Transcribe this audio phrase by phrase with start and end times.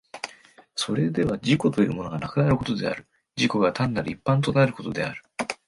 [0.75, 3.05] それでは自己というものがなくなることである、
[3.37, 5.21] 自己が単なる一般となることである。